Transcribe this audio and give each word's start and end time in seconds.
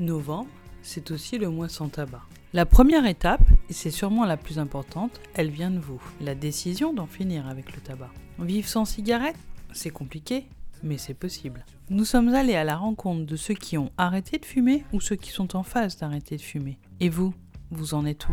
novembre, 0.00 0.50
c'est 0.82 1.10
aussi 1.10 1.38
le 1.38 1.50
mois 1.50 1.68
sans 1.68 1.88
tabac. 1.88 2.22
La 2.52 2.66
première 2.66 3.06
étape, 3.06 3.48
et 3.68 3.72
c'est 3.72 3.90
sûrement 3.90 4.24
la 4.24 4.36
plus 4.36 4.58
importante, 4.58 5.20
elle 5.34 5.50
vient 5.50 5.70
de 5.70 5.78
vous. 5.78 6.02
La 6.20 6.34
décision 6.34 6.92
d'en 6.92 7.06
finir 7.06 7.46
avec 7.46 7.74
le 7.74 7.80
tabac. 7.80 8.10
Vivre 8.40 8.68
sans 8.68 8.84
cigarette, 8.84 9.36
c'est 9.72 9.90
compliqué, 9.90 10.46
mais 10.82 10.98
c'est 10.98 11.14
possible. 11.14 11.64
Nous 11.90 12.04
sommes 12.04 12.34
allés 12.34 12.56
à 12.56 12.64
la 12.64 12.76
rencontre 12.76 13.24
de 13.24 13.36
ceux 13.36 13.54
qui 13.54 13.78
ont 13.78 13.92
arrêté 13.98 14.38
de 14.38 14.44
fumer 14.44 14.84
ou 14.92 15.00
ceux 15.00 15.16
qui 15.16 15.30
sont 15.30 15.56
en 15.56 15.62
phase 15.62 15.96
d'arrêter 15.96 16.36
de 16.36 16.42
fumer. 16.42 16.78
Et 16.98 17.08
vous, 17.08 17.34
vous 17.70 17.94
en 17.94 18.04
êtes 18.04 18.28
où? 18.28 18.32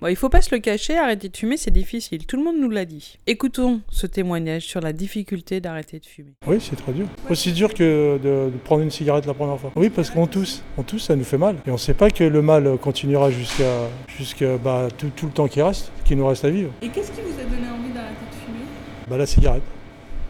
Bon, 0.00 0.06
il 0.06 0.14
faut 0.14 0.28
pas 0.28 0.40
se 0.42 0.54
le 0.54 0.60
cacher, 0.60 0.96
arrêter 0.96 1.28
de 1.28 1.36
fumer, 1.36 1.56
c'est 1.56 1.72
difficile. 1.72 2.24
Tout 2.24 2.36
le 2.36 2.44
monde 2.44 2.54
nous 2.60 2.70
l'a 2.70 2.84
dit. 2.84 3.18
Écoutons 3.26 3.80
ce 3.90 4.06
témoignage 4.06 4.62
sur 4.62 4.80
la 4.80 4.92
difficulté 4.92 5.60
d'arrêter 5.60 5.98
de 5.98 6.06
fumer. 6.06 6.34
Oui, 6.46 6.58
c'est 6.60 6.76
très 6.76 6.92
dur. 6.92 7.06
Aussi 7.28 7.50
dur 7.50 7.74
que 7.74 8.16
de, 8.22 8.50
de 8.52 8.58
prendre 8.62 8.82
une 8.82 8.92
cigarette 8.92 9.26
la 9.26 9.34
première 9.34 9.58
fois. 9.58 9.72
Oui, 9.74 9.90
parce 9.90 10.10
qu'on 10.10 10.28
tousse. 10.28 10.62
On 10.76 10.84
tousse, 10.84 11.04
ça 11.06 11.16
nous 11.16 11.24
fait 11.24 11.36
mal. 11.38 11.56
Et 11.66 11.70
on 11.70 11.72
ne 11.72 11.78
sait 11.78 11.94
pas 11.94 12.10
que 12.10 12.22
le 12.22 12.42
mal 12.42 12.78
continuera 12.78 13.32
jusqu'à 13.32 13.88
jusqu'à 14.16 14.56
bah, 14.56 14.86
tout, 14.96 15.10
tout 15.16 15.26
le 15.26 15.32
temps 15.32 15.48
qui 15.48 15.60
reste, 15.60 15.90
qui 16.04 16.14
nous 16.14 16.26
reste 16.28 16.44
à 16.44 16.50
vivre. 16.50 16.70
Et 16.80 16.88
qu'est-ce 16.90 17.10
qui 17.10 17.20
vous 17.20 17.32
a 17.40 17.42
donné 17.42 17.66
envie 17.68 17.92
d'arrêter 17.92 18.24
de 18.30 18.36
fumer? 18.46 18.64
Bah, 19.08 19.16
la 19.16 19.26
cigarette. 19.26 19.62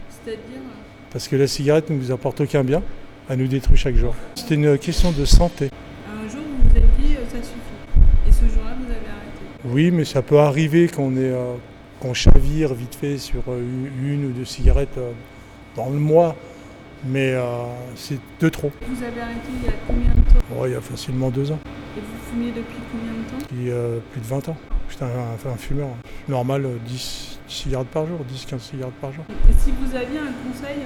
C'est-à-dire 0.09 0.61
Parce 1.11 1.27
que 1.27 1.35
la 1.35 1.45
cigarette 1.47 1.91
ne 1.91 1.95
nous 1.95 2.11
apporte 2.11 2.41
aucun 2.41 2.63
bien. 2.63 2.81
Elle 3.29 3.37
nous 3.37 3.47
détruit 3.47 3.77
chaque 3.77 3.95
jour. 3.95 4.15
C'était 4.33 4.55
une 4.55 4.79
question 4.79 5.11
de 5.11 5.25
santé. 5.25 5.69
un 6.07 6.27
jour 6.27 6.41
vous 6.41 6.69
vous 6.69 6.75
êtes 6.75 6.83
dit 6.97 7.13
euh, 7.15 7.19
ça 7.29 7.37
suffit. 7.37 8.27
Et 8.27 8.31
ce 8.31 8.51
jour-là 8.51 8.75
vous 8.79 8.85
avez 8.85 8.95
arrêté. 8.95 9.45
Oui, 9.65 9.91
mais 9.91 10.05
ça 10.05 10.21
peut 10.21 10.39
arriver 10.39 10.87
qu'on 10.87 11.13
euh, 11.17 11.55
qu'on 11.99 12.13
chavire 12.13 12.73
vite 12.73 12.95
fait 12.95 13.17
sur 13.17 13.41
euh, 13.49 13.61
une 14.01 14.25
ou 14.25 14.29
deux 14.31 14.45
cigarettes 14.45 14.97
euh, 14.97 15.11
dans 15.75 15.89
le 15.89 15.99
mois. 15.99 16.35
Mais 17.05 17.31
euh, 17.33 17.43
c'est 17.95 18.19
de 18.41 18.49
trop. 18.49 18.71
Vous 18.87 19.03
avez 19.03 19.21
arrêté 19.21 19.39
il 19.61 19.65
y 19.65 19.69
a 19.69 19.73
combien 19.87 20.09
de 20.09 20.21
temps? 20.21 20.45
Oh, 20.57 20.65
il 20.65 20.73
y 20.73 20.75
a 20.75 20.81
facilement 20.81 21.29
deux 21.29 21.49
ans. 21.51 21.59
Et 21.97 22.01
vous 22.01 22.29
fumiez 22.31 22.51
depuis 22.51 22.75
combien 22.91 23.13
de 23.13 23.29
temps? 23.41 23.47
Puis 23.47 23.69
euh, 23.69 23.99
plus 24.11 24.19
de 24.21 24.25
20 24.25 24.49
ans. 24.49 24.57
J'étais 24.89 25.03
un, 25.05 25.49
un 25.51 25.55
fumeur. 25.55 25.87
Normal, 26.27 26.65
euh, 26.65 26.77
10 26.87 27.39
cigarettes 27.47 27.87
par 27.87 28.05
jour, 28.05 28.19
10-15 28.33 28.59
cigarettes 28.59 28.93
par 28.99 29.13
jour. 29.13 29.23
Et 29.49 29.53
si 29.53 29.71
vous 29.71 29.95
aviez 29.95 30.19
un 30.19 30.33
conseil 30.49 30.77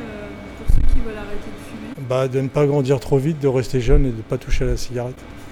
pour 0.58 0.76
ceux 0.76 0.82
qui 0.94 1.00
veulent 1.00 1.18
arrêter 1.18 1.50
de 1.50 1.96
fumer? 1.96 2.08
Bah, 2.08 2.28
de 2.28 2.42
ne 2.42 2.48
pas 2.48 2.66
grandir 2.68 3.00
trop 3.00 3.18
vite, 3.18 3.40
de 3.40 3.48
rester 3.48 3.82
jeune 3.82 4.06
et 4.06 4.12
de 4.12 4.18
ne 4.18 4.22
pas 4.22 4.38
toucher 4.38 4.66
à 4.66 4.68
la 4.68 4.78
cigarette. 4.78 5.20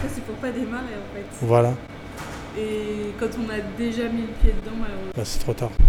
Ça 0.00 0.08
c'est 0.14 0.24
pour 0.24 0.36
pas 0.36 0.50
démarrer 0.50 0.94
en 0.94 1.14
fait. 1.14 1.24
Voilà, 1.42 1.74
Et 2.56 3.10
quand 3.18 3.26
on 3.38 3.50
a 3.50 3.58
déjà 3.76 4.04
mis 4.04 4.22
le 4.22 4.26
pied 4.40 4.52
dedans, 4.62 4.76
malheureusement, 4.80 5.12
bah, 5.16 5.22
c'est 5.24 5.40
trop 5.40 5.52
tard. 5.54 5.70
vous, 5.78 5.84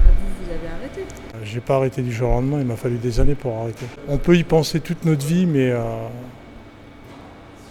vous 0.45 0.51
avez 0.51 0.67
arrêté. 0.67 1.01
Euh, 1.35 1.39
J'ai 1.43 1.59
pas 1.59 1.75
arrêté 1.75 2.01
du 2.01 2.11
jour 2.11 2.29
au 2.29 2.33
lendemain, 2.33 2.57
il 2.59 2.65
m'a 2.65 2.75
fallu 2.75 2.97
des 2.97 3.19
années 3.19 3.35
pour 3.35 3.55
arrêter. 3.59 3.85
On 4.07 4.17
peut 4.17 4.35
y 4.35 4.43
penser 4.43 4.79
toute 4.79 5.05
notre 5.05 5.25
vie, 5.25 5.45
mais, 5.45 5.69
euh, 5.71 5.79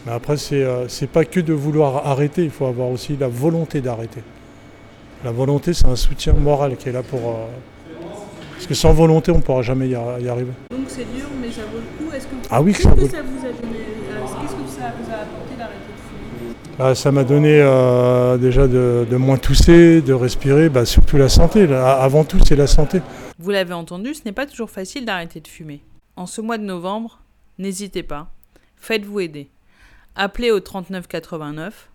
mais 0.06 0.12
après, 0.12 0.37
c'est 0.37 0.62
euh, 0.62 0.87
c'est 0.89 1.09
pas 1.09 1.25
que 1.25 1.41
de 1.41 1.53
vouloir 1.53 2.06
arrêter, 2.06 2.45
il 2.45 2.50
faut 2.50 2.67
avoir 2.67 2.89
aussi 2.89 3.17
la 3.17 3.27
volonté 3.28 3.81
d'arrêter. 3.81 4.22
La 5.25 5.33
volonté, 5.33 5.72
c'est 5.75 5.87
un 5.87 5.97
soutien 5.97 6.34
moral 6.34 6.77
qui 6.77 6.89
est 6.89 6.92
là 6.92 7.03
pour. 7.03 7.20
euh, 7.31 7.47
parce 8.53 8.67
que 8.67 8.75
sans 8.75 8.92
volonté, 8.92 9.33
on 9.33 9.37
ne 9.39 9.42
pourra 9.42 9.62
jamais 9.62 9.89
y, 9.89 9.95
ar- 9.97 10.20
y 10.20 10.28
arriver. 10.28 10.53
Donc 10.70 10.84
c'est 10.89 11.05
dur, 11.12 11.27
mais 11.41 11.50
ça 11.50 11.62
vaut 11.62 11.78
le 11.78 12.06
coup. 12.06 12.15
Est-ce 12.15 12.27
que 12.27 12.34
Ah 12.50 12.62
oui, 12.62 12.72
que 12.72 12.77
qu'est-ce 12.77 12.89
ça 12.89 12.95
que 12.95 13.00
vaut- 13.00 13.09
ça 13.09 13.22
vous 13.22 13.39
a 13.39 13.50
donné 13.50 13.78
Qu'est-ce 14.41 14.55
que 14.55 14.69
ça 14.81 14.92
vous 14.97 15.11
a 15.11 15.17
apporté 15.17 15.56
d'arrêter 15.59 15.92
Bah, 16.78 16.94
ça 16.94 17.12
m'a 17.12 17.24
donné 17.24 17.60
euh, 17.60 18.36
déjà 18.36 18.66
de, 18.66 19.06
de 19.08 19.16
moins 19.16 19.38
tousser, 19.38 20.02
de 20.02 20.12
respirer, 20.12 20.68
bah, 20.68 20.84
surtout 20.84 21.16
la 21.16 21.28
santé. 21.28 21.66
Là, 21.66 21.94
avant 22.00 22.24
tout, 22.24 22.38
c'est 22.44 22.56
la 22.56 22.66
santé. 22.66 23.00
Vous 23.38 23.50
l'avez 23.50 23.74
entendu, 23.74 24.14
ce 24.14 24.22
n'est 24.24 24.32
pas 24.32 24.46
toujours 24.46 24.70
facile 24.70 25.04
d'arrêter 25.04 25.40
de 25.40 25.48
fumer. 25.48 25.82
En 26.16 26.26
ce 26.26 26.41
mois 26.41 26.58
de 26.58 26.64
novembre, 26.64 27.20
n'hésitez 27.58 28.03
pas, 28.03 28.32
faites-vous 28.76 29.20
aider. 29.20 29.50
Appelez 30.16 30.50
au 30.50 30.60
3989 30.60 31.91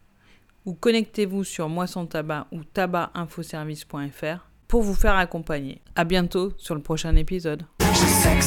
ou 0.65 0.73
connectez-vous 0.73 1.43
sur 1.43 1.69
Moi 1.69 1.87
sans 1.87 2.05
tabac 2.05 2.47
ou 2.51 2.63
tabacinfoservice.fr 2.63 4.49
pour 4.67 4.83
vous 4.83 4.93
faire 4.93 5.15
accompagner. 5.15 5.81
À 5.95 6.03
bientôt 6.03 6.51
sur 6.57 6.75
le 6.75 6.81
prochain 6.81 7.15
épisode. 7.15 7.63
Je 7.79 7.85
sais 7.95 8.35
que 8.37 8.43